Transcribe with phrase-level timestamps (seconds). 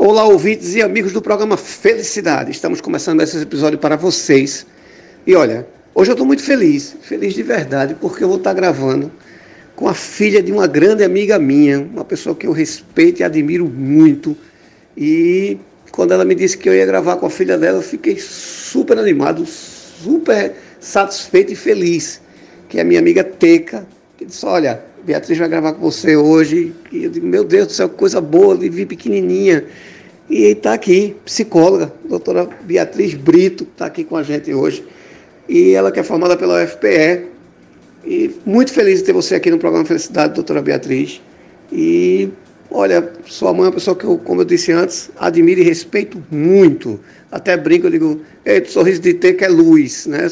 [0.00, 2.52] Olá, ouvintes e amigos do programa Felicidade.
[2.52, 4.64] Estamos começando esse episódio para vocês.
[5.26, 9.10] E olha, hoje eu estou muito feliz, feliz de verdade, porque eu vou estar gravando
[9.74, 13.66] com a filha de uma grande amiga minha, uma pessoa que eu respeito e admiro
[13.66, 14.36] muito.
[14.96, 15.58] E
[15.90, 18.96] quando ela me disse que eu ia gravar com a filha dela, eu fiquei super
[18.98, 22.20] animado, super satisfeito e feliz.
[22.68, 23.84] Que é a minha amiga Teca,
[24.16, 26.74] que disse: Olha, Beatriz vai gravar com você hoje.
[26.92, 29.64] E eu digo, meu Deus do céu, que coisa boa, de vir pequenininha.
[30.28, 34.84] E está aqui, psicóloga, doutora Beatriz Brito, está aqui com a gente hoje.
[35.48, 37.24] E ela que é formada pela UFPE.
[38.04, 41.22] E muito feliz de ter você aqui no programa Felicidade, doutora Beatriz.
[41.72, 42.28] E
[42.70, 46.22] olha, sua mãe é uma pessoa que eu, como eu disse antes, admiro e respeito
[46.30, 47.00] muito.
[47.32, 50.30] Até brinco, eu digo, Ei, sorriso de ter que é luz, né?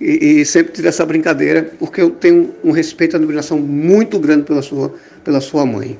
[0.00, 4.44] E, e, sempre tive essa brincadeira, porque eu tenho um respeito e admiração muito grande
[4.44, 5.98] pela sua, pela sua mãe.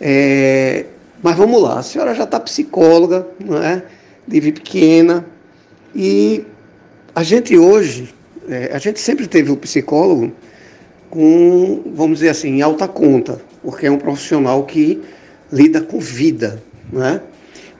[0.00, 0.84] É,
[1.22, 3.82] mas vamos lá, a senhora já está psicóloga, não é?
[4.26, 5.24] Desde pequena.
[5.94, 6.44] E
[7.14, 8.12] a gente hoje,
[8.48, 10.32] é, a gente sempre teve o psicólogo
[11.08, 15.00] com, vamos dizer assim, em alta conta, porque é um profissional que
[15.52, 16.62] lida com vida,
[16.92, 17.20] não é?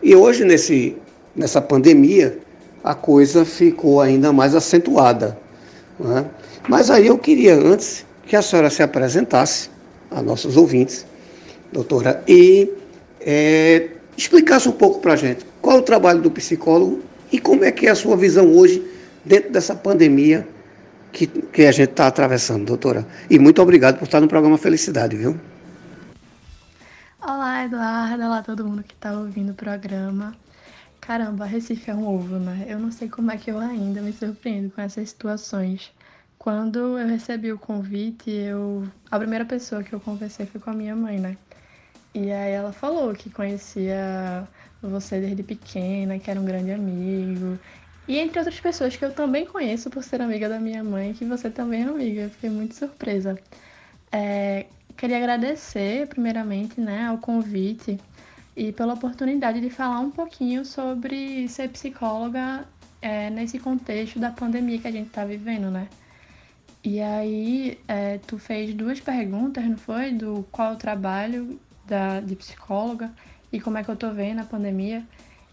[0.03, 0.97] E hoje, nesse,
[1.35, 2.39] nessa pandemia,
[2.85, 5.39] a coisa ficou ainda mais acentuada.
[5.99, 6.25] Né?
[6.69, 9.71] Mas aí eu queria antes que a senhora se apresentasse
[10.11, 11.07] a nossos ouvintes,
[11.73, 12.71] doutora, e
[13.21, 17.73] é, explicasse um pouco para a gente qual o trabalho do psicólogo e como é
[17.73, 18.83] que é a sua visão hoje
[19.25, 20.47] dentro dessa pandemia
[21.13, 23.07] que, que a gente está atravessando, doutora.
[23.29, 25.39] E muito obrigado por estar no programa Felicidade, viu?
[27.21, 28.25] Olá, Eduardo.
[28.25, 30.35] Olá, todo mundo que está ouvindo o programa.
[31.03, 32.65] Caramba, Recife é um ovo, né?
[32.69, 35.93] Eu não sei como é que eu ainda me surpreendo com essas situações.
[36.39, 40.75] Quando eu recebi o convite, eu a primeira pessoa que eu conversei foi com a
[40.75, 41.37] minha mãe, né?
[42.15, 44.49] E aí ela falou que conhecia
[44.83, 47.59] você desde pequena, que era um grande amigo.
[48.09, 51.25] E entre outras pessoas que eu também conheço por ser amiga da minha mãe, que
[51.25, 52.23] você também é amiga.
[52.23, 53.39] Eu fiquei muito surpresa.
[54.13, 57.99] É, queria agradecer, primeiramente, né, ao convite
[58.57, 62.67] e pela oportunidade de falar um pouquinho sobre ser psicóloga
[63.01, 65.89] é, nesse contexto da pandemia que a gente está vivendo, né?
[66.85, 70.13] E aí, é, tu fez duas perguntas, não foi?
[70.13, 73.11] Do qual é o trabalho da, de psicóloga
[73.53, 75.05] e como é que eu tô vendo a pandemia.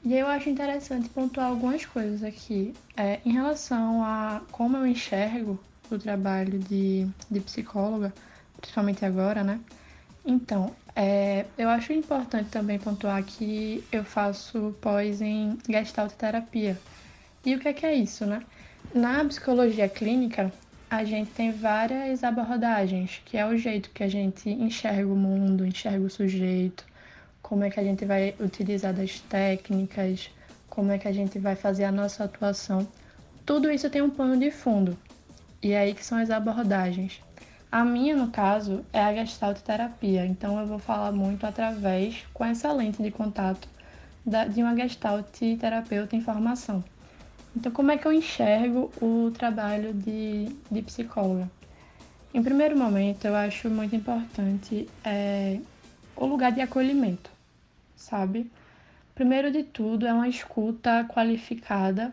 [0.03, 2.73] E eu acho interessante pontuar algumas coisas aqui.
[2.97, 5.59] É, em relação a como eu enxergo
[5.91, 8.13] o trabalho de, de psicóloga,
[8.59, 9.59] principalmente agora, né?
[10.25, 16.77] Então, é, eu acho importante também pontuar que eu faço pós em Gestalt terapia.
[17.45, 18.43] E o que é, que é isso, né?
[18.93, 20.51] Na psicologia clínica,
[20.89, 25.65] a gente tem várias abordagens, que é o jeito que a gente enxerga o mundo,
[25.65, 26.85] enxerga o sujeito,
[27.41, 30.29] como é que a gente vai utilizar das técnicas,
[30.69, 32.85] como é que a gente vai fazer a nossa atuação.
[33.45, 34.97] Tudo isso tem um pano de fundo.
[35.63, 37.21] E é aí que são as abordagens.
[37.71, 42.43] A minha, no caso, é a gestalt terapia, então eu vou falar muito através, com
[42.43, 43.67] essa lente de contato,
[44.25, 46.83] da, de uma gestalt terapeuta em formação.
[47.55, 51.47] Então, como é que eu enxergo o trabalho de, de psicóloga?
[52.33, 55.59] Em primeiro momento, eu acho muito importante é,
[56.15, 57.29] o lugar de acolhimento,
[57.95, 58.49] sabe?
[59.13, 62.11] Primeiro de tudo, é uma escuta qualificada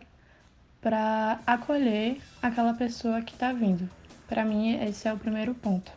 [0.81, 3.89] para acolher aquela pessoa que está vindo.
[4.27, 5.91] Para mim, esse é o primeiro ponto.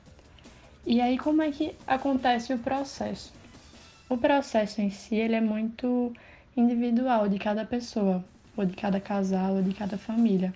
[0.87, 3.33] E aí, como é que acontece o processo?
[4.09, 6.13] O processo em si, ele é muito
[6.57, 8.25] individual de cada pessoa,
[8.57, 10.55] ou de cada casal, ou de cada família.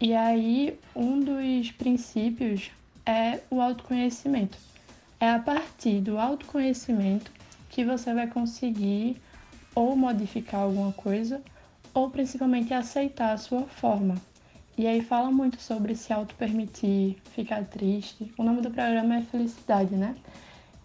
[0.00, 2.70] E aí, um dos princípios
[3.06, 4.58] é o autoconhecimento.
[5.20, 7.30] É a partir do autoconhecimento
[7.70, 9.16] que você vai conseguir
[9.74, 11.40] ou modificar alguma coisa,
[11.94, 14.16] ou principalmente aceitar a sua forma.
[14.82, 18.34] E aí fala muito sobre se auto-permitir, ficar triste.
[18.36, 20.16] O nome do programa é Felicidade, né?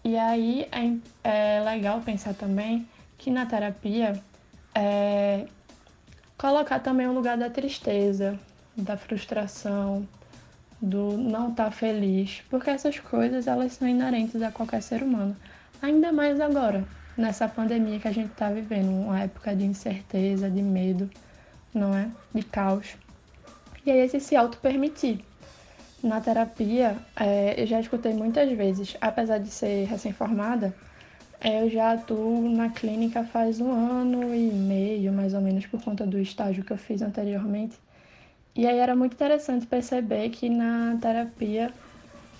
[0.04, 2.88] E aí é, é legal pensar também
[3.18, 4.22] que na terapia
[4.72, 5.48] é,
[6.36, 8.38] colocar também o lugar da tristeza,
[8.76, 10.06] da frustração,
[10.80, 15.36] do não estar tá feliz, porque essas coisas elas são inerentes a qualquer ser humano.
[15.82, 16.86] Ainda mais agora,
[17.16, 21.10] nessa pandemia que a gente está vivendo, uma época de incerteza, de medo,
[21.74, 22.08] não é?
[22.32, 22.96] De caos.
[23.88, 25.24] E aí esse se auto-permitir.
[26.02, 30.74] Na terapia, é, eu já escutei muitas vezes, apesar de ser recém-formada,
[31.40, 35.82] é, eu já atuo na clínica faz um ano e meio, mais ou menos, por
[35.82, 37.78] conta do estágio que eu fiz anteriormente.
[38.54, 41.72] E aí era muito interessante perceber que na terapia,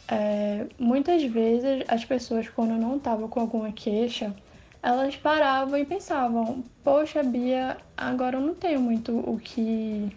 [0.06, 4.36] é, muitas vezes as pessoas, quando não estavam com alguma queixa,
[4.82, 10.14] elas paravam e pensavam: Poxa, Bia, agora eu não tenho muito o que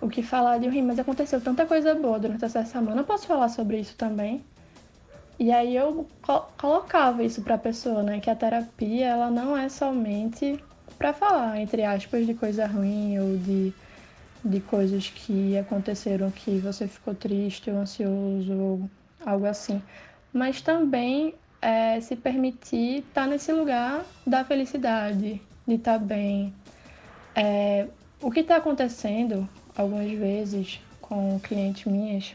[0.00, 3.26] o que falar de rim, mas aconteceu tanta coisa boa durante essa semana, eu posso
[3.26, 4.44] falar sobre isso também.
[5.38, 6.06] E aí eu
[6.56, 10.58] colocava isso para a pessoa, né, que a terapia ela não é somente
[10.96, 13.72] para falar entre aspas de coisa ruim ou de
[14.44, 18.90] de coisas que aconteceram que você ficou triste ou ansioso ou
[19.24, 19.82] algo assim,
[20.32, 26.54] mas também é, se permitir estar tá nesse lugar da felicidade, de estar tá bem.
[27.34, 27.88] É,
[28.22, 32.34] o que está acontecendo algumas vezes com clientes minhas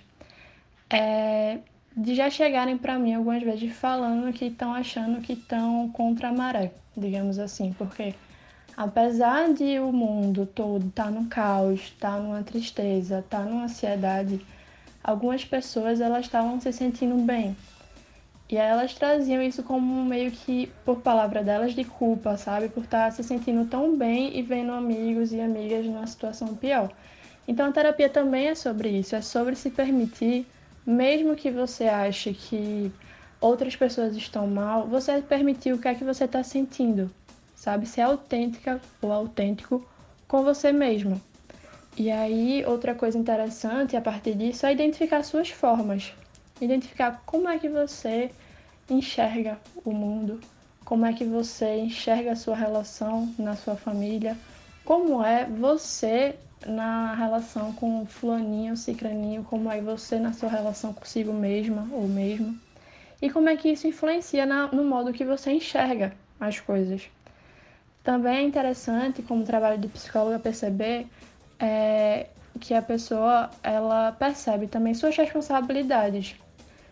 [0.90, 1.60] é
[1.96, 6.34] de já chegarem para mim algumas vezes falando que estão achando que estão contra a
[6.34, 8.16] maré, digamos assim, porque
[8.78, 13.44] apesar de o mundo todo estar tá no caos, estar tá numa tristeza, estar tá
[13.44, 14.40] numa ansiedade,
[15.04, 17.56] algumas pessoas elas estavam se sentindo bem.
[18.50, 22.68] E aí elas traziam isso como meio que, por palavra delas, de culpa, sabe?
[22.68, 26.92] Por estar se sentindo tão bem e vendo amigos e amigas numa situação pior.
[27.52, 30.46] Então a terapia também é sobre isso, é sobre se permitir,
[30.86, 32.92] mesmo que você ache que
[33.40, 37.12] outras pessoas estão mal, você permitir o que é que você está sentindo
[37.62, 37.86] sabe?
[37.86, 39.86] Ser autêntica ou autêntico
[40.28, 41.22] com você mesmo.
[41.96, 46.12] E aí, outra coisa interessante a partir disso é identificar suas formas.
[46.60, 48.32] Identificar como é que você
[48.90, 50.40] enxerga o mundo,
[50.84, 54.36] como é que você enxerga a sua relação na sua família,
[54.84, 56.34] como é você
[56.66, 62.58] na relação com fulaninho, cicraninho, como é você na sua relação consigo mesma ou mesmo,
[63.22, 67.10] e como é que isso influencia na, no modo que você enxerga as coisas.
[68.04, 71.08] Também é interessante, como trabalho de psicóloga, perceber
[71.60, 72.28] é,
[72.60, 76.36] que a pessoa ela percebe também suas responsabilidades.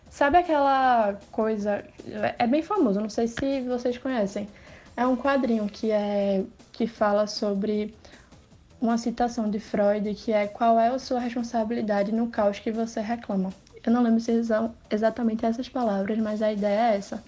[0.08, 1.84] Sabe aquela coisa,
[2.38, 4.48] é bem famoso, não sei se vocês conhecem.
[4.96, 7.94] É um quadrinho que é que fala sobre
[8.80, 13.00] uma citação de Freud que é qual é a sua responsabilidade no caos que você
[13.00, 13.52] reclama.
[13.84, 17.22] Eu não lembro se são exatamente essas palavras, mas a ideia é essa.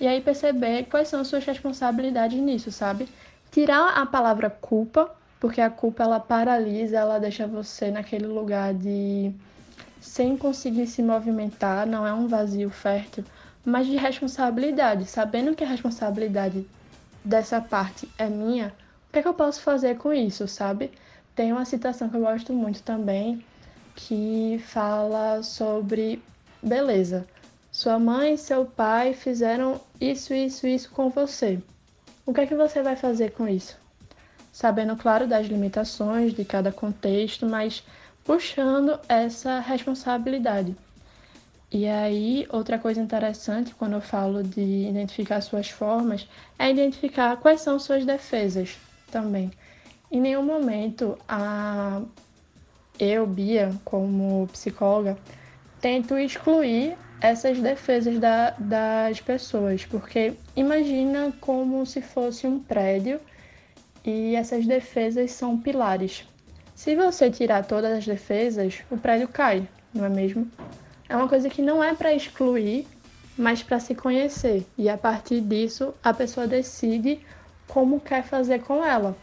[0.00, 3.08] E aí perceber quais são as suas responsabilidades nisso, sabe?
[3.56, 5.10] tirar a palavra culpa,
[5.40, 9.32] porque a culpa ela paralisa, ela deixa você naquele lugar de
[9.98, 13.24] sem conseguir se movimentar, não é um vazio fértil,
[13.64, 16.66] mas de responsabilidade, sabendo que a responsabilidade
[17.24, 18.74] dessa parte é minha,
[19.16, 20.90] que, é que eu posso fazer com isso, sabe?
[21.34, 23.42] Tem uma citação que eu gosto muito também,
[23.94, 26.22] que fala sobre
[26.62, 27.26] beleza.
[27.72, 31.58] Sua mãe e seu pai fizeram isso, isso, isso com você.
[32.26, 33.78] O que é que você vai fazer com isso?
[34.52, 37.82] Sabendo, claro, das limitações de cada contexto, mas
[38.22, 40.76] puxando essa responsabilidade.
[41.72, 46.28] E aí, outra coisa interessante quando eu falo de identificar suas formas
[46.58, 48.76] é identificar quais são suas defesas
[49.10, 49.50] também.
[50.10, 52.02] Em nenhum momento a
[52.98, 55.18] eu, Bia, como psicóloga,
[55.80, 63.20] tento excluir essas defesas da, das pessoas, porque imagina como se fosse um prédio
[64.04, 66.24] e essas defesas são pilares.
[66.74, 70.50] Se você tirar todas as defesas, o prédio cai, não é mesmo?
[71.08, 72.86] É uma coisa que não é para excluir,
[73.36, 74.64] mas para se conhecer.
[74.76, 77.20] E a partir disso, a pessoa decide
[77.68, 79.16] como quer fazer com ela.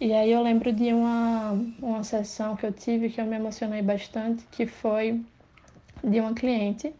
[0.00, 3.82] E aí eu lembro de uma, uma sessão que eu tive que eu me emocionei
[3.82, 5.20] bastante, que foi
[6.02, 6.92] de uma cliente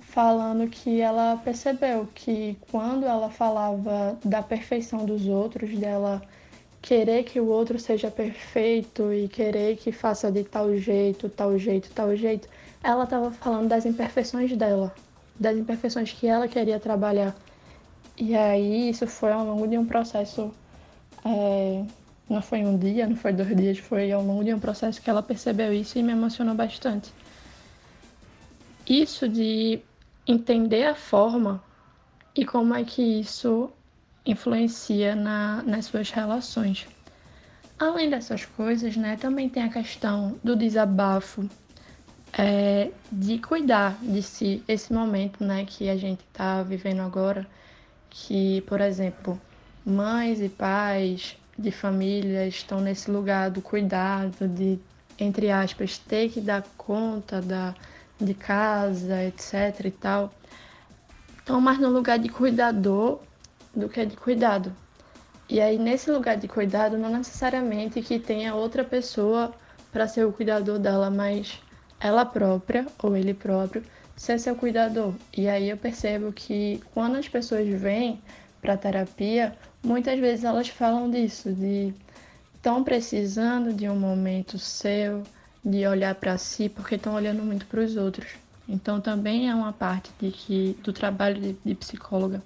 [0.00, 6.22] falando que ela percebeu que quando ela falava da perfeição dos outros, dela
[6.80, 11.90] querer que o outro seja perfeito e querer que faça de tal jeito, tal jeito,
[11.94, 12.48] tal jeito,
[12.82, 14.94] ela estava falando das imperfeições dela,
[15.38, 17.36] das imperfeições que ela queria trabalhar.
[18.18, 20.52] E aí isso foi ao longo de um processo,
[21.24, 21.84] é,
[22.28, 25.08] não foi um dia, não foi dois dias, foi ao longo de um processo que
[25.08, 27.12] ela percebeu isso e me emocionou bastante.
[28.88, 29.80] Isso de
[30.26, 31.62] entender a forma
[32.34, 33.70] e como é que isso
[34.26, 36.86] influencia na, nas suas relações.
[37.78, 41.48] Além dessas coisas, né, também tem a questão do desabafo,
[42.36, 47.46] é, de cuidar de si, esse momento né, que a gente está vivendo agora,
[48.10, 49.40] que, por exemplo,
[49.84, 54.78] mães e pais de família estão nesse lugar do cuidado, de,
[55.18, 57.74] entre aspas, ter que dar conta da
[58.20, 60.34] de casa, etc e tal,
[61.38, 63.20] estão mais no lugar de cuidador
[63.74, 64.72] do que de cuidado.
[65.48, 69.54] E aí, nesse lugar de cuidado, não necessariamente que tenha outra pessoa
[69.92, 71.60] para ser o cuidador dela, mas
[72.00, 73.82] ela própria ou ele próprio
[74.18, 75.14] ser seu cuidador.
[75.34, 78.20] E aí eu percebo que quando as pessoas vêm
[78.60, 81.94] para terapia, muitas vezes elas falam disso, de
[82.54, 85.22] estão precisando de um momento seu,
[85.64, 88.26] de olhar para si, porque estão olhando muito para os outros.
[88.68, 92.42] Então também é uma parte de que do trabalho de, de psicóloga.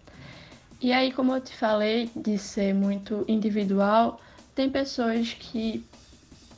[0.80, 4.20] E aí, como eu te falei, de ser muito individual,
[4.54, 5.84] tem pessoas que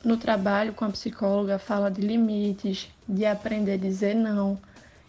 [0.04, 4.58] no trabalho com a psicóloga fala de limites, de aprender a dizer não,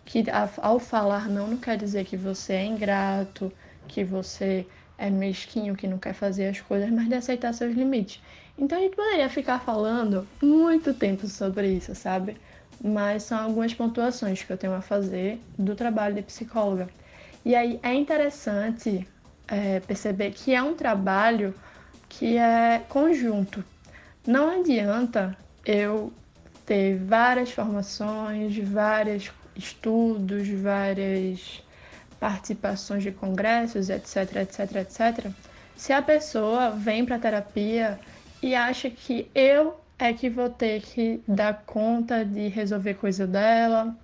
[0.06, 0.24] que
[0.62, 3.52] ao falar não não quer dizer que você é ingrato,
[3.88, 4.66] que você
[4.98, 8.22] é mesquinho, que não quer fazer as coisas, mas de aceitar seus limites.
[8.58, 12.38] Então a gente poderia ficar falando muito tempo sobre isso, sabe?
[12.82, 16.88] Mas são algumas pontuações que eu tenho a fazer do trabalho de psicóloga.
[17.44, 19.08] E aí é interessante
[19.48, 21.54] é, perceber que é um trabalho
[22.08, 23.64] que é conjunto.
[24.26, 25.36] Não adianta
[25.66, 26.14] eu
[26.66, 31.64] ter várias formações, vários estudos, várias
[32.20, 35.32] participações de congressos, etc, etc, etc.
[35.76, 38.00] Se a pessoa vem para terapia
[38.42, 43.96] e acha que eu é que vou ter que dar conta de resolver coisa dela,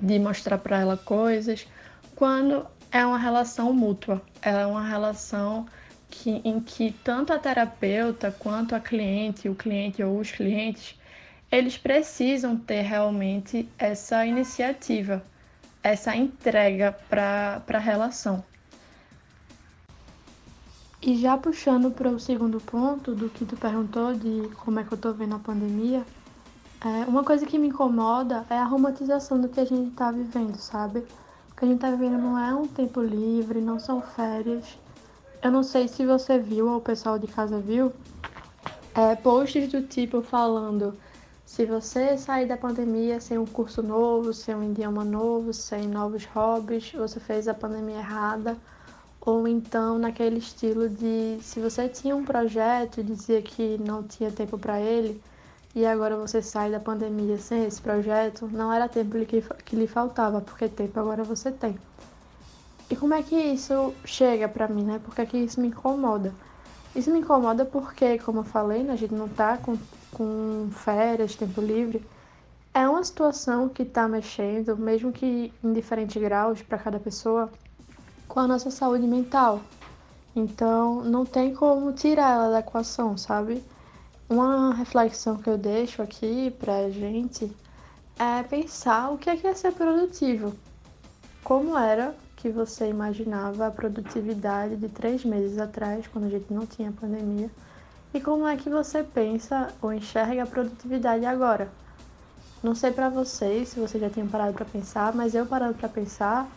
[0.00, 1.66] de mostrar para ela coisas,
[2.14, 5.66] quando é uma relação mútua, é uma relação
[6.10, 10.97] que, em que tanto a terapeuta quanto a cliente, o cliente ou os clientes,
[11.50, 15.22] eles precisam ter realmente essa iniciativa,
[15.82, 18.44] essa entrega para a relação.
[21.00, 24.92] E já puxando para o segundo ponto do que tu perguntou de como é que
[24.92, 26.04] eu tô vendo a pandemia,
[26.80, 30.56] é, uma coisa que me incomoda é a romantização do que a gente tá vivendo,
[30.56, 31.00] sabe?
[31.50, 34.78] O que a gente tá vivendo não é um tempo livre, não são férias.
[35.42, 37.92] Eu não sei se você viu ou o pessoal de casa viu,
[38.94, 40.96] é, posts do tipo falando
[41.48, 46.26] se você sair da pandemia sem um curso novo, sem um idioma novo, sem novos
[46.26, 48.54] hobbies, você fez a pandemia errada
[49.18, 54.30] ou então naquele estilo de se você tinha um projeto e dizia que não tinha
[54.30, 55.20] tempo para ele
[55.74, 59.86] e agora você sai da pandemia sem esse projeto, não era tempo que, que lhe
[59.86, 61.78] faltava, porque tempo agora você tem.
[62.90, 65.00] E como é que isso chega para mim, né?
[65.02, 66.30] Porque que isso me incomoda?
[66.98, 69.78] Isso me incomoda porque, como eu falei, né, a gente não tá com,
[70.12, 72.04] com férias, tempo livre.
[72.74, 77.52] É uma situação que tá mexendo, mesmo que em diferentes graus para cada pessoa,
[78.26, 79.60] com a nossa saúde mental.
[80.34, 83.62] Então, não tem como tirar ela da equação, sabe?
[84.28, 87.48] Uma reflexão que eu deixo aqui pra gente
[88.18, 90.52] é pensar o que é, que é ser produtivo.
[91.44, 96.64] Como era que você imaginava a produtividade de três meses atrás, quando a gente não
[96.64, 97.50] tinha pandemia,
[98.14, 101.68] e como é que você pensa ou enxerga a produtividade agora?
[102.62, 105.88] Não sei para vocês se vocês já tinham parado para pensar, mas eu parando para
[105.88, 106.48] pensar,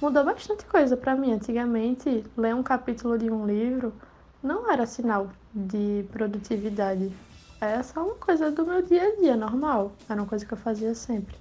[0.00, 1.32] mudou bastante coisa para mim.
[1.32, 3.94] Antigamente, ler um capítulo de um livro
[4.42, 7.10] não era sinal de produtividade.
[7.58, 9.92] Era só uma coisa do meu dia a dia, normal.
[10.06, 11.34] Era uma coisa que eu fazia sempre.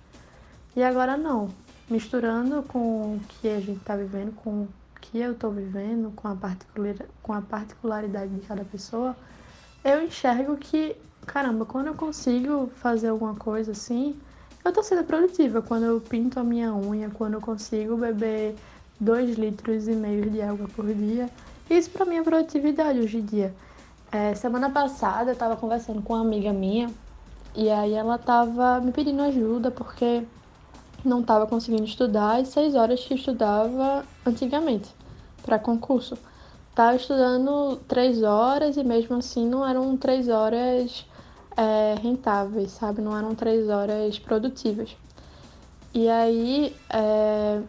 [0.74, 1.50] E agora não.
[1.90, 4.70] Misturando com o que a gente está vivendo, com o
[5.02, 9.16] que eu estou vivendo, com a, particular, com a particularidade de cada pessoa,
[9.84, 14.20] eu enxergo que, caramba, quando eu consigo fazer alguma coisa assim,
[14.64, 18.56] eu tô sendo produtiva quando eu pinto a minha unha, quando eu consigo beber
[19.00, 21.30] 2 litros e meio de água por dia.
[21.70, 23.54] Isso para mim é produtividade hoje em dia.
[24.12, 26.90] É, semana passada eu tava conversando com uma amiga minha
[27.56, 30.24] e aí ela tava me pedindo ajuda porque
[31.04, 34.90] não tava conseguindo estudar as 6 horas que estudava antigamente
[35.44, 36.18] para concurso.
[36.76, 41.06] Tava estudando 3 horas e mesmo assim não eram 3 horas
[41.60, 43.02] é, rentáveis, sabe?
[43.02, 44.96] Não eram três horas produtivas.
[45.94, 47.62] E aí, é,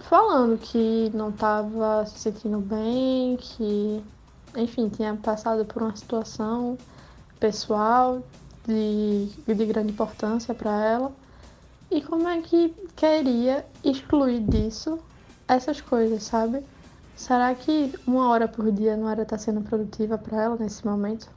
[0.00, 4.02] falando que não estava se sentindo bem, que,
[4.56, 6.76] enfim, tinha passado por uma situação
[7.38, 8.22] pessoal
[8.66, 11.12] de, de grande importância para ela.
[11.90, 14.98] E como é que queria excluir disso
[15.48, 16.62] essas coisas, sabe?
[17.16, 20.86] Será que uma hora por dia não era estar tá sendo produtiva para ela nesse
[20.86, 21.28] momento?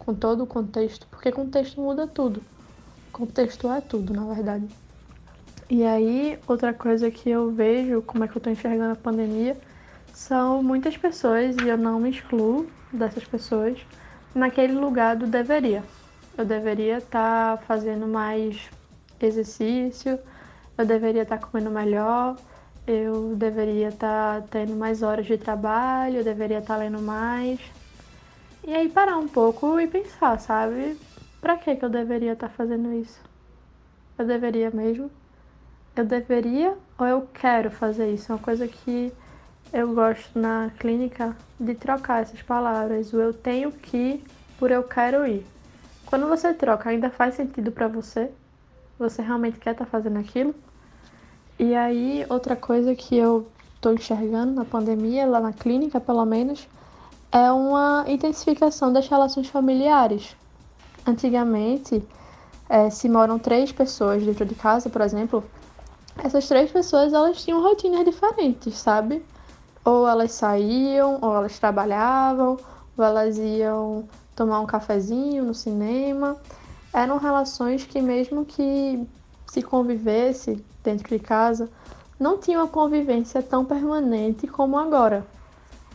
[0.00, 2.42] com todo o contexto, porque contexto muda tudo.
[3.12, 4.66] Contexto é tudo, na verdade.
[5.68, 9.56] E aí, outra coisa que eu vejo, como é que eu tô enxergando a pandemia,
[10.12, 13.78] são muitas pessoas, e eu não me excluo dessas pessoas,
[14.34, 15.84] naquele lugar do deveria.
[16.36, 18.68] Eu deveria estar tá fazendo mais
[19.26, 20.18] exercício,
[20.78, 22.38] eu deveria estar tá comendo melhor,
[22.86, 27.60] eu deveria estar tá tendo mais horas de trabalho, eu deveria estar tá lendo mais,
[28.62, 30.98] e aí parar um pouco e pensar, sabe?
[31.40, 33.22] Pra que que eu deveria estar fazendo isso?
[34.18, 35.10] Eu deveria mesmo?
[35.96, 38.32] Eu deveria ou eu quero fazer isso?
[38.32, 39.12] É uma coisa que
[39.72, 44.24] eu gosto na clínica de trocar essas palavras, o eu tenho que
[44.56, 45.46] por eu quero ir.
[46.06, 48.32] Quando você troca, ainda faz sentido para você?
[49.00, 50.54] Você realmente quer estar tá fazendo aquilo?
[51.58, 56.68] E aí, outra coisa que eu estou enxergando na pandemia, lá na clínica pelo menos,
[57.32, 60.36] é uma intensificação das relações familiares.
[61.06, 62.06] Antigamente,
[62.68, 65.42] é, se moram três pessoas dentro de casa, por exemplo,
[66.22, 69.24] essas três pessoas elas tinham rotinas diferentes, sabe?
[69.82, 72.58] Ou elas saíam, ou elas trabalhavam,
[72.98, 76.36] ou elas iam tomar um cafezinho no cinema.
[76.92, 79.06] Eram relações que mesmo que
[79.46, 81.70] se convivesse dentro de casa,
[82.18, 85.26] não tinha uma convivência tão permanente como agora.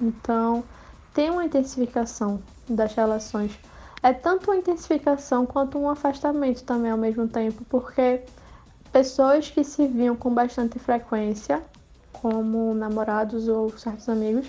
[0.01, 0.63] Então,
[1.13, 3.57] tem uma intensificação das relações.
[4.01, 8.21] É tanto uma intensificação quanto um afastamento também ao mesmo tempo, porque
[8.91, 11.61] pessoas que se viam com bastante frequência,
[12.13, 14.47] como namorados ou certos amigos,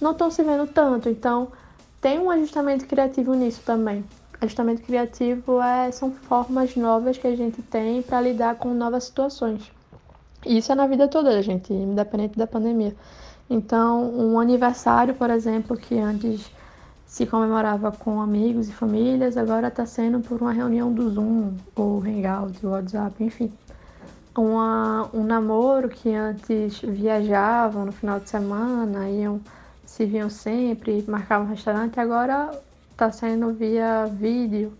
[0.00, 1.08] não estão se vendo tanto.
[1.08, 1.48] Então,
[2.00, 4.04] tem um ajustamento criativo nisso também.
[4.40, 9.70] Ajustamento criativo é, são formas novas que a gente tem para lidar com novas situações.
[10.44, 12.94] Isso é na vida toda da gente, independente da pandemia.
[13.48, 16.50] Então, um aniversário, por exemplo, que antes
[17.06, 22.02] se comemorava com amigos e famílias, agora está sendo por uma reunião do Zoom, ou
[22.02, 23.52] Hangout, WhatsApp, enfim.
[24.36, 29.40] Uma, um namoro que antes viajavam no final de semana, iam,
[29.84, 32.50] se viam sempre, marcavam um restaurante, agora
[32.96, 34.72] está sendo via vídeo,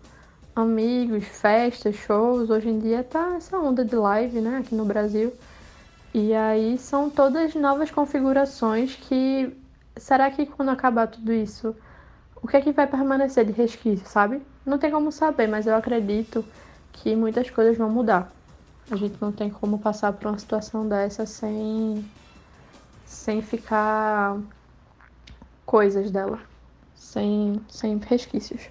[0.55, 2.49] amigos, festas, shows.
[2.49, 5.31] Hoje em dia tá essa onda de live, né, aqui no Brasil.
[6.11, 9.55] E aí são todas novas configurações que.
[9.95, 11.75] Será que quando acabar tudo isso,
[12.41, 14.41] o que é que vai permanecer de resquício, sabe?
[14.65, 16.43] Não tem como saber, mas eu acredito
[16.93, 18.31] que muitas coisas vão mudar.
[18.89, 22.03] A gente não tem como passar por uma situação dessa sem
[23.05, 24.39] sem ficar
[25.65, 26.39] coisas dela,
[26.97, 28.69] sem sem resquícios.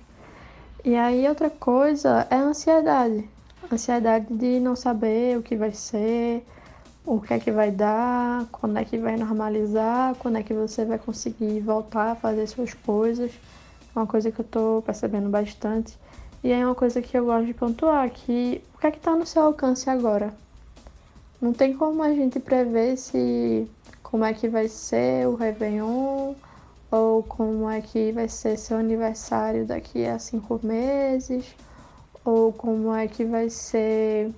[0.84, 3.28] E aí outra coisa é a ansiedade.
[3.72, 6.46] Ansiedade de não saber o que vai ser,
[7.04, 10.84] o que é que vai dar, quando é que vai normalizar, quando é que você
[10.84, 13.32] vai conseguir voltar a fazer suas coisas.
[13.94, 15.98] É uma coisa que eu tô percebendo bastante.
[16.44, 19.16] E é uma coisa que eu gosto de pontuar, que o que é que tá
[19.16, 20.32] no seu alcance agora?
[21.40, 23.68] Não tem como a gente prever se
[24.02, 26.34] como é que vai ser o Réveillon,
[26.96, 31.54] ou como é que vai ser seu aniversário daqui a cinco meses,
[32.24, 34.32] ou como é que vai ser.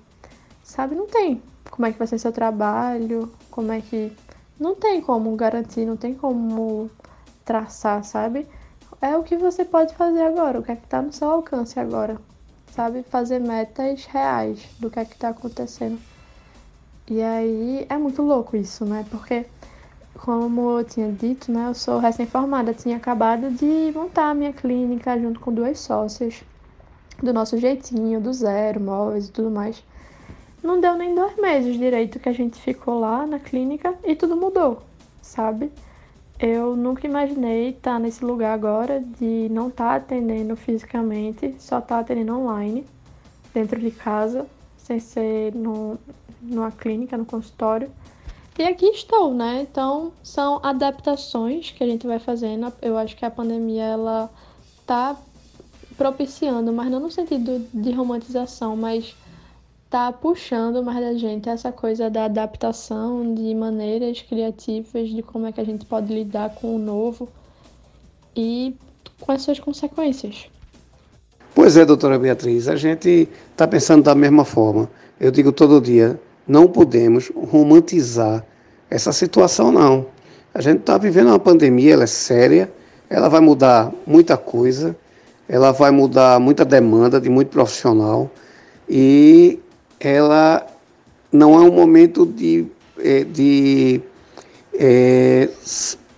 [0.63, 4.11] Sabe, não tem como é que vai ser seu trabalho, como é que.
[4.59, 6.91] Não tem como garantir, não tem como
[7.45, 8.45] traçar, sabe?
[9.01, 11.79] É o que você pode fazer agora, o que é que tá no seu alcance
[11.79, 12.17] agora,
[12.73, 13.01] sabe?
[13.03, 15.97] Fazer metas reais do que é que tá acontecendo.
[17.09, 19.05] E aí é muito louco isso, né?
[19.09, 19.45] Porque,
[20.23, 21.67] como eu tinha dito, né?
[21.69, 26.43] Eu sou recém-formada, tinha acabado de montar a minha clínica junto com duas sócias,
[27.23, 29.83] do nosso jeitinho, do zero, móveis e tudo mais.
[30.61, 34.35] Não deu nem dois meses direito que a gente ficou lá na clínica e tudo
[34.35, 34.83] mudou,
[35.21, 35.71] sabe?
[36.37, 41.95] Eu nunca imaginei estar nesse lugar agora de não estar tá atendendo fisicamente, só estar
[41.95, 42.85] tá atendendo online,
[43.53, 44.45] dentro de casa,
[44.77, 45.97] sem ser no,
[46.41, 47.89] numa clínica, no consultório.
[48.59, 49.61] E aqui estou, né?
[49.61, 52.73] Então, são adaptações que a gente vai fazendo.
[52.81, 54.29] Eu acho que a pandemia, ela
[54.85, 55.15] tá
[55.97, 59.15] propiciando, mas não no sentido de romantização, mas
[59.89, 65.53] tá puxando mais da gente essa coisa da adaptação, de maneiras criativas, de como é
[65.53, 67.29] que a gente pode lidar com o novo
[68.35, 68.75] e
[69.21, 70.47] com as suas consequências.
[71.55, 74.91] Pois é, doutora Beatriz, a gente está pensando da mesma forma.
[75.17, 78.45] Eu digo todo dia, não podemos romantizar
[78.89, 80.07] essa situação, não.
[80.53, 82.71] A gente está vivendo uma pandemia, ela é séria,
[83.09, 84.95] ela vai mudar muita coisa,
[85.47, 88.29] ela vai mudar muita demanda de muito profissional
[88.87, 89.59] e
[89.99, 90.65] ela
[91.31, 92.65] não é um momento de,
[92.99, 94.01] é, de
[94.73, 95.49] é,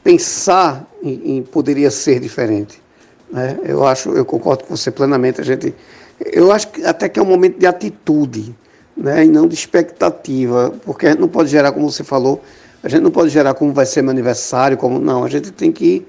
[0.03, 2.81] pensar em, em, poderia ser diferente.
[3.29, 3.60] Né?
[3.63, 5.41] Eu acho, eu concordo com você plenamente.
[5.41, 5.73] A gente,
[6.19, 8.55] eu acho que até que é um momento de atitude,
[8.95, 9.25] né?
[9.25, 12.41] E não de expectativa, porque não pode gerar, como você falou,
[12.83, 15.23] a gente não pode gerar como vai ser meu aniversário, como não.
[15.23, 16.05] A gente tem que,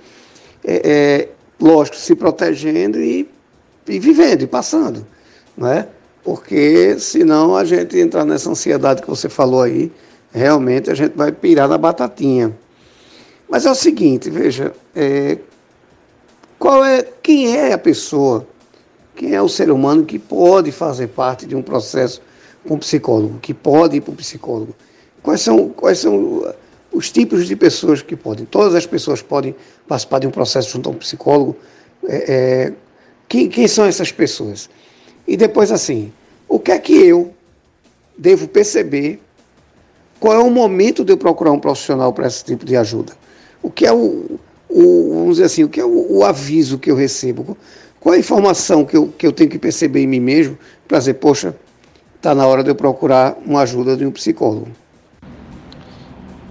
[0.65, 1.29] é, é,
[1.61, 3.29] lógico, se protegendo e,
[3.87, 5.07] e vivendo e passando,
[5.57, 5.87] né?
[6.23, 9.91] porque senão a gente entrar nessa ansiedade que você falou aí,
[10.33, 12.53] realmente a gente vai pirar na batatinha.
[13.49, 15.39] Mas é o seguinte, veja, é,
[16.59, 18.47] qual é, quem é a pessoa,
[19.17, 22.23] quem é o ser humano que pode fazer parte de um processo
[22.67, 24.75] com um psicólogo, que pode ir para o psicólogo?
[25.23, 26.55] Quais são, quais são
[26.93, 28.45] os tipos de pessoas que podem.
[28.45, 29.55] Todas as pessoas podem
[29.89, 31.57] participar de um processo junto a um psicólogo.
[32.07, 32.73] É, é,
[33.29, 34.69] quem, quem são essas pessoas?
[35.27, 36.13] E depois, assim,
[36.49, 37.33] o que é que eu
[38.17, 39.21] devo perceber?
[40.21, 43.15] Qual é o momento de eu procurar um profissional para esse tipo de ajuda?
[43.63, 46.91] O que é o, o vamos dizer assim, o que é o, o aviso que
[46.91, 47.57] eu recebo?
[47.99, 50.99] Qual é a informação que eu, que eu tenho que perceber em mim mesmo para
[50.99, 51.57] dizer, poxa,
[52.17, 54.69] está na hora de eu procurar uma ajuda de um psicólogo?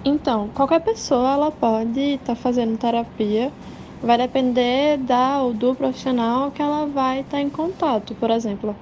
[0.04, 3.54] Então, qualquer pessoa ela pode estar tá fazendo terapia,
[4.00, 8.14] vai depender da ou do profissional que ela vai estar tá em contato.
[8.16, 8.76] Por exemplo,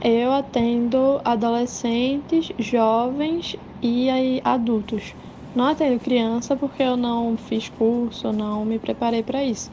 [0.00, 5.14] eu atendo adolescentes, jovens e aí, adultos.
[5.54, 9.70] Não atendo criança porque eu não fiz curso, não me preparei para isso.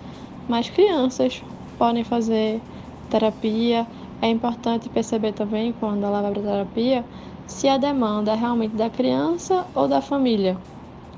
[0.47, 1.43] Mas crianças
[1.77, 2.61] podem fazer
[3.09, 3.87] terapia.
[4.21, 7.05] É importante perceber também quando ela vai para terapia
[7.47, 10.57] se a demanda é realmente da criança ou da família.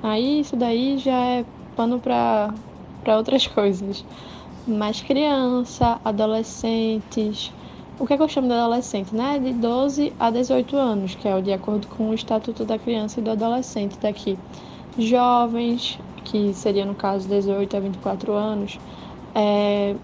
[0.01, 2.53] Aí isso daí já é pano para
[3.17, 4.05] outras coisas.
[4.67, 7.51] Mas criança, adolescentes,
[7.99, 9.39] o que, é que eu chamo de adolescente, né?
[9.39, 13.19] De 12 a 18 anos, que é o de acordo com o Estatuto da Criança
[13.19, 14.37] e do Adolescente daqui.
[14.97, 18.79] Jovens, que seria no caso 18 a 24 anos,
[19.35, 19.95] é,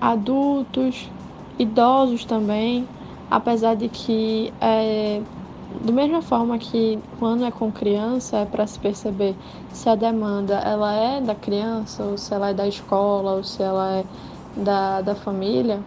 [0.00, 1.12] adultos,
[1.58, 2.88] idosos também,
[3.30, 5.22] apesar de que é,
[5.70, 9.36] da mesma forma que quando é com criança é para se perceber
[9.70, 13.62] se a demanda ela é da criança ou se ela é da escola ou se
[13.62, 14.04] ela é
[14.56, 15.86] da, da família,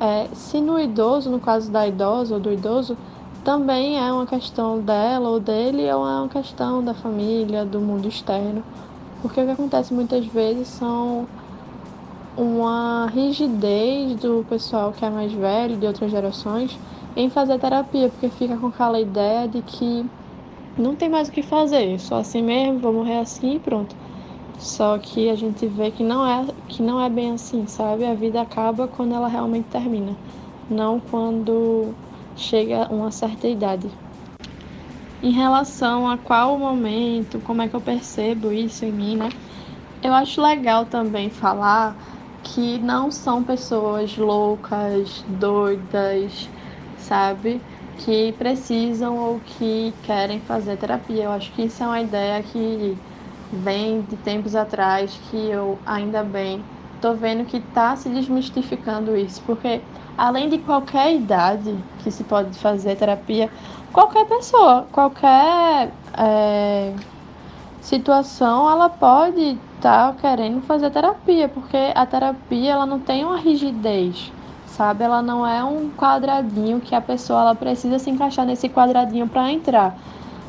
[0.00, 2.98] é, se no idoso, no caso da idosa ou do idoso,
[3.44, 8.08] também é uma questão dela ou dele ou é uma questão da família, do mundo
[8.08, 8.64] externo.
[9.22, 11.28] Porque o que acontece muitas vezes são
[12.36, 16.80] uma rigidez do pessoal que é mais velho, de outras gerações,
[17.16, 20.10] em fazer terapia, porque fica com aquela ideia de que
[20.76, 23.94] não tem mais o que fazer, só assim mesmo, vou morrer assim e pronto.
[24.58, 28.04] Só que a gente vê que não é que não é bem assim, sabe?
[28.06, 30.16] A vida acaba quando ela realmente termina,
[30.68, 31.94] não quando
[32.36, 33.90] chega uma certa idade.
[35.22, 39.28] Em relação a qual momento, como é que eu percebo isso em mim, né?
[40.02, 41.96] Eu acho legal também falar
[42.42, 46.50] que não são pessoas loucas, doidas,
[47.10, 47.60] sabe?
[47.98, 51.24] Que precisam ou que querem fazer terapia.
[51.24, 52.96] Eu acho que isso é uma ideia que
[53.52, 56.64] vem de tempos atrás, que eu ainda bem
[57.00, 59.80] tô vendo que tá se desmistificando isso, porque
[60.16, 63.50] além de qualquer idade que se pode fazer terapia,
[63.92, 66.92] qualquer pessoa, qualquer é,
[67.80, 73.38] situação, ela pode estar tá querendo fazer terapia, porque a terapia ela não tem uma
[73.38, 74.30] rigidez
[74.80, 75.04] sabe?
[75.04, 79.52] Ela não é um quadradinho que a pessoa ela precisa se encaixar nesse quadradinho para
[79.52, 79.94] entrar.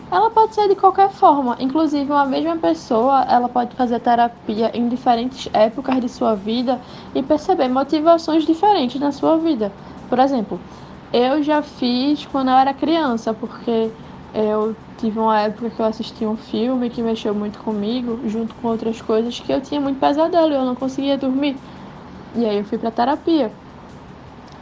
[0.10, 4.88] Ela pode ser de qualquer forma, inclusive uma mesma pessoa, ela pode fazer terapia em
[4.88, 6.80] diferentes épocas de sua vida
[7.14, 9.70] e perceber motivações diferentes na sua vida.
[10.08, 10.58] Por exemplo,
[11.12, 13.92] eu já fiz quando eu era criança, porque
[14.34, 18.70] eu tive uma época que eu assisti um filme que mexeu muito comigo, junto com
[18.70, 21.58] outras coisas que eu tinha muito pesadelo, eu não conseguia dormir.
[22.34, 23.52] E aí eu fui para terapia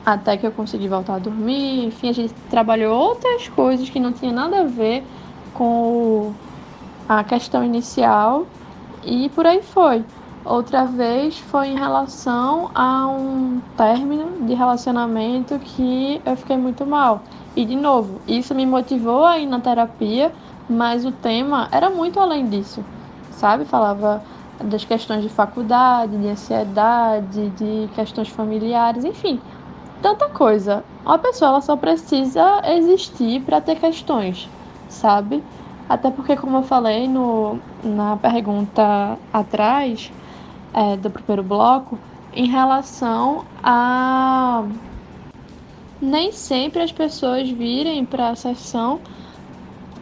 [0.06, 1.86] até que eu consegui voltar a dormir.
[1.86, 5.04] Enfim, a gente trabalhou outras coisas que não tinha nada a ver
[5.54, 6.34] com
[7.08, 8.46] a questão inicial
[9.04, 10.04] e por aí foi.
[10.46, 17.22] Outra vez foi em relação a um término de relacionamento que eu fiquei muito mal.
[17.56, 20.32] E de novo, isso me motivou a ir na terapia,
[20.70, 22.84] mas o tema era muito além disso,
[23.32, 23.66] sabe?
[23.66, 24.24] Falava
[24.64, 29.40] das questões de faculdade, de ansiedade, de questões familiares, enfim,
[30.02, 30.84] tanta coisa.
[31.06, 34.50] Uma pessoa ela só precisa existir para ter questões,
[34.88, 35.44] sabe?
[35.88, 40.12] Até porque, como eu falei no, na pergunta atrás
[40.74, 41.98] é, do primeiro bloco,
[42.34, 44.64] em relação a
[46.02, 49.02] nem sempre as pessoas virem para a sessão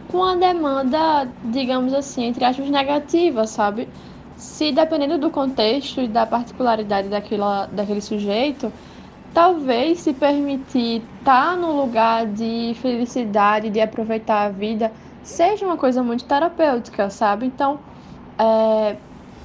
[0.08, 3.88] com a demanda, digamos assim, entre aspas, negativa, sabe?
[4.36, 8.72] Se dependendo do contexto e da particularidade daquela, daquele sujeito,
[9.34, 15.76] talvez se permitir estar tá no lugar de felicidade, de aproveitar a vida, seja uma
[15.76, 17.46] coisa muito terapêutica, sabe?
[17.46, 17.78] Então,
[18.38, 18.96] é,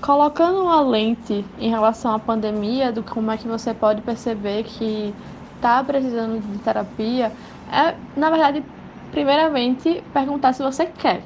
[0.01, 5.13] colocando uma lente em relação à pandemia, do como é que você pode perceber que
[5.55, 7.31] está precisando de terapia,
[7.71, 8.63] é, na verdade,
[9.11, 11.23] primeiramente, perguntar se você quer.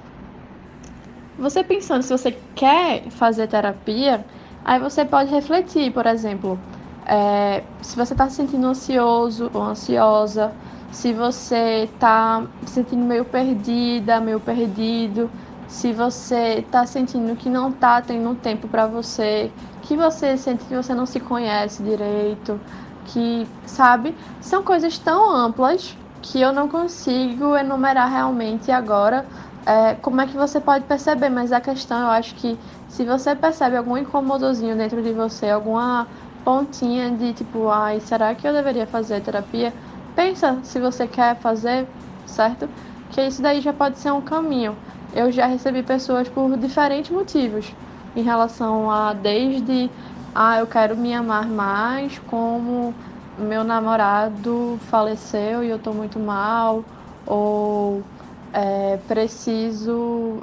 [1.40, 4.26] Você pensando se você quer fazer terapia,
[4.66, 6.60] aí você pode refletir, por exemplo,
[7.08, 10.54] é, se você está se sentindo ansioso ou ansiosa,
[10.92, 15.30] se você está se sentindo meio perdida, meio perdido,
[15.68, 19.52] se você está sentindo que não está tendo tempo para você,
[19.84, 22.60] que você sente que você não se conhece direito,
[23.06, 29.26] que, sabe, são coisas tão amplas que eu não consigo enumerar realmente agora
[29.66, 33.36] é, como é que você pode perceber, mas a questão eu acho que se você
[33.36, 36.08] percebe algum incomodozinho dentro de você, alguma
[36.48, 39.76] pontinha de tipo, ai, será que eu deveria fazer terapia?
[40.16, 41.90] Pensa se você quer fazer,
[42.26, 42.70] certo?
[43.10, 44.78] Que isso daí já pode ser um caminho.
[45.12, 47.76] Eu já recebi pessoas por diferentes motivos
[48.16, 49.92] em relação a desde
[50.34, 52.98] ah, eu quero me amar mais, como
[53.36, 56.86] meu namorado faleceu e eu tô muito mal,
[57.26, 58.10] ou
[58.54, 60.40] é, preciso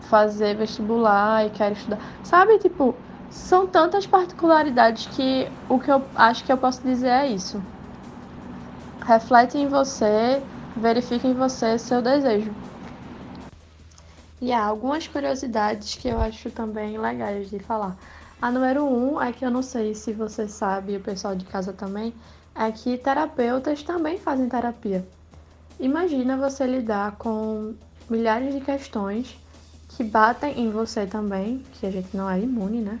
[0.00, 1.98] fazer vestibular e quero estudar.
[2.22, 3.00] Sabe, tipo,
[3.34, 7.60] são tantas particularidades que o que eu acho que eu posso dizer é isso.
[9.04, 10.40] Reflete em você,
[10.76, 12.54] verifique em você seu desejo.
[14.40, 17.96] E há algumas curiosidades que eu acho também legais de falar.
[18.40, 21.72] A número um é que eu não sei se você sabe, o pessoal de casa
[21.72, 22.14] também,
[22.54, 25.04] é que terapeutas também fazem terapia.
[25.80, 27.74] Imagina você lidar com
[28.08, 29.36] milhares de questões
[29.88, 33.00] que batem em você também, que a gente não é imune, né?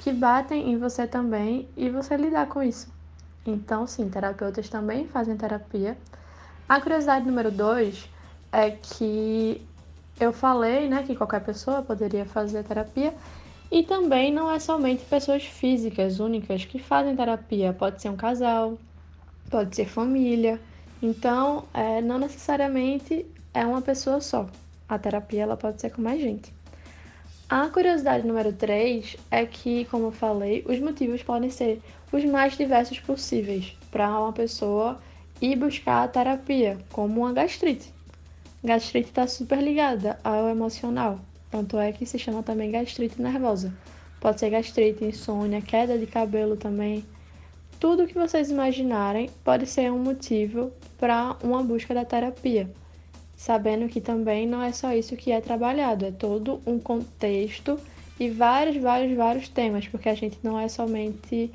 [0.00, 2.88] Que batem em você também e você lidar com isso.
[3.46, 5.96] Então, sim, terapeutas também fazem terapia.
[6.68, 8.08] A curiosidade número dois
[8.50, 9.60] é que
[10.18, 13.12] eu falei, né, que qualquer pessoa poderia fazer terapia
[13.70, 18.78] e também não é somente pessoas físicas únicas que fazem terapia, pode ser um casal,
[19.50, 20.60] pode ser família.
[21.02, 24.48] Então, é, não necessariamente é uma pessoa só.
[24.88, 26.52] A terapia ela pode ser com mais gente.
[27.48, 31.78] A curiosidade número 3 é que, como eu falei, os motivos podem ser
[32.10, 34.98] os mais diversos possíveis para uma pessoa
[35.42, 37.92] ir buscar a terapia, como uma gastrite.
[38.62, 43.74] Gastrite está super ligada ao emocional, tanto é que se chama também gastrite nervosa.
[44.20, 47.04] Pode ser gastrite, insônia, queda de cabelo também.
[47.78, 52.70] Tudo que vocês imaginarem pode ser um motivo para uma busca da terapia.
[53.44, 57.78] Sabendo que também não é só isso que é trabalhado, é todo um contexto
[58.18, 61.50] e vários, vários, vários temas, porque a gente não é somente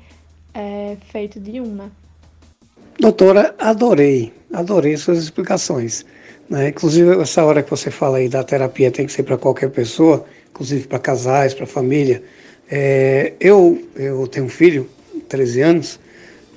[0.54, 1.90] é, feito de uma.
[2.96, 6.06] Doutora, adorei, adorei suas explicações.
[6.48, 6.68] Né?
[6.68, 10.24] Inclusive, essa hora que você fala aí da terapia tem que ser para qualquer pessoa,
[10.48, 12.22] inclusive para casais, para família.
[12.70, 14.88] É, eu, eu tenho um filho,
[15.28, 15.98] 13 anos,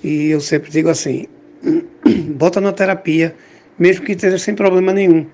[0.04, 1.26] e eu sempre digo assim:
[2.38, 3.36] bota na terapia,
[3.78, 5.26] mesmo que esteja sem problema nenhum.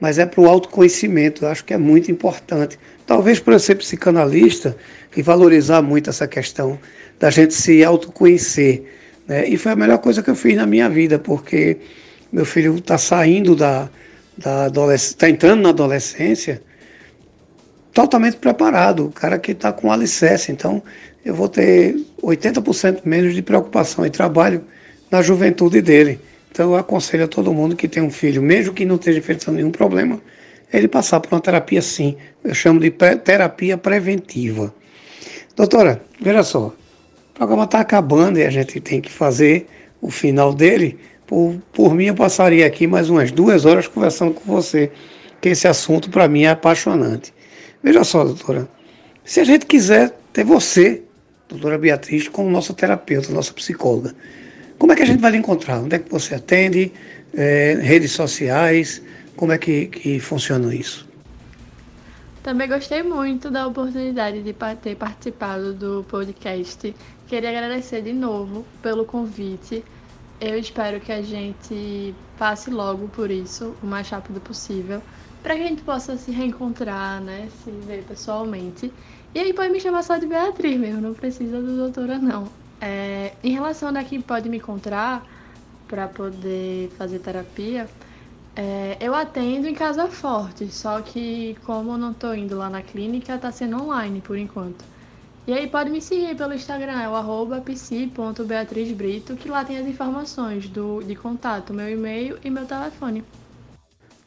[0.00, 2.78] Mas é para o autoconhecimento, eu acho que é muito importante.
[3.06, 4.76] Talvez por eu ser psicanalista
[5.16, 6.78] e valorizar muito essa questão
[7.18, 8.84] da gente se autoconhecer.
[9.26, 9.48] Né?
[9.48, 11.78] E foi a melhor coisa que eu fiz na minha vida, porque
[12.30, 13.88] meu filho está saindo da,
[14.36, 16.60] da adolescência, está entrando na adolescência
[17.94, 20.52] totalmente preparado, o cara que está com alicerce.
[20.52, 20.82] Então,
[21.24, 24.62] eu vou ter 80% menos de preocupação e trabalho
[25.10, 26.20] na juventude dele.
[26.56, 29.58] Então, eu aconselho a todo mundo que tem um filho, mesmo que não esteja enfrentando
[29.58, 30.18] nenhum problema,
[30.72, 32.16] ele passar por uma terapia sim.
[32.42, 34.74] Eu chamo de terapia preventiva.
[35.54, 39.66] Doutora, veja só, o programa está acabando e a gente tem que fazer
[40.00, 40.98] o final dele.
[41.26, 44.90] Por, por mim, eu passaria aqui mais umas duas horas conversando com você,
[45.42, 47.34] que esse assunto para mim é apaixonante.
[47.82, 48.66] Veja só, doutora,
[49.26, 51.02] se a gente quiser ter você,
[51.50, 54.14] doutora Beatriz, como nossa terapeuta, nossa psicóloga,
[54.78, 55.78] como é que a gente vai lhe encontrar?
[55.78, 56.92] Onde é que você atende?
[57.34, 59.02] É, redes sociais?
[59.36, 61.06] Como é que, que funciona isso?
[62.42, 66.94] Também gostei muito da oportunidade de ter participado do podcast.
[67.26, 69.84] Queria agradecer de novo pelo convite.
[70.40, 75.02] Eu espero que a gente passe logo por isso, o mais rápido possível,
[75.42, 77.48] para que a gente possa se reencontrar, né?
[77.64, 78.92] Se ver pessoalmente.
[79.34, 82.48] E aí pode me chamar só de Beatriz mesmo, não precisa do doutora não.
[82.80, 85.26] É, em relação a quem pode me encontrar
[85.88, 87.88] para poder fazer terapia,
[88.54, 93.34] é, eu atendo em Casa Forte, só que como não estou indo lá na clínica,
[93.34, 94.84] está sendo online por enquanto.
[95.46, 100.68] E aí pode me seguir pelo Instagram, é o psi.beatrizbrito, que lá tem as informações
[100.68, 103.22] do, de contato, meu e-mail e meu telefone.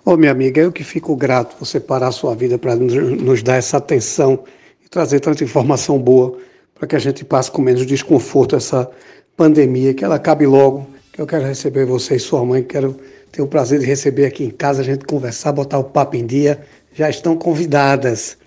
[0.06, 3.44] Ô minha amiga, eu que fico grato por você parar a sua vida para nos
[3.44, 4.46] dar essa atenção
[4.84, 6.38] e trazer tanta informação boa
[6.80, 8.90] para que a gente passe com menos desconforto essa
[9.36, 12.96] pandemia, que ela acabe logo, que eu quero receber você e sua mãe, quero
[13.34, 16.26] ter o prazer de receber aqui em casa, a gente conversar, botar o papo em
[16.26, 16.62] dia,
[16.94, 18.38] já estão convidadas.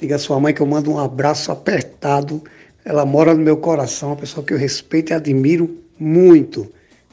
[0.00, 2.42] Diga à sua mãe que eu mando um abraço apertado.
[2.82, 6.70] Ela mora no meu coração, uma pessoa que eu respeito e admiro muito.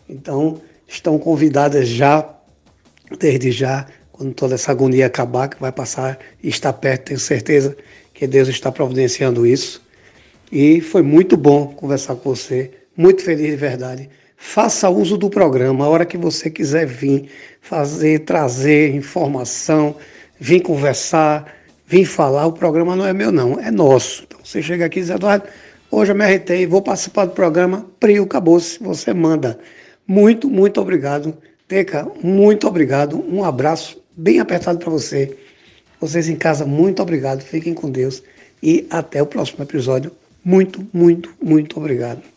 [0.07, 2.27] Então, estão convidadas já,
[3.19, 7.75] desde já, quando toda essa agonia acabar, que vai passar e está perto, tenho certeza
[8.13, 9.82] que Deus está providenciando isso.
[10.55, 14.07] E foi muito bom conversar com você, muito feliz de verdade.
[14.37, 17.27] Faça uso do programa, a hora que você quiser vir
[17.59, 19.95] fazer, trazer informação,
[20.39, 21.51] vir conversar,
[21.87, 22.45] vir falar.
[22.45, 24.25] O programa não é meu, não, é nosso.
[24.27, 25.47] Então você chega aqui e diz, Eduardo,
[25.89, 29.57] hoje eu me arretei, vou participar do programa, Prio, acabou-se, você manda.
[30.05, 31.35] Muito, muito obrigado.
[31.67, 33.25] Teca, muito obrigado.
[33.27, 35.35] Um abraço bem apertado para você.
[35.99, 37.41] Vocês em casa, muito obrigado.
[37.41, 38.21] Fiquem com Deus
[38.61, 40.11] e até o próximo episódio.
[40.43, 42.32] Muito, muito, muito obrigado.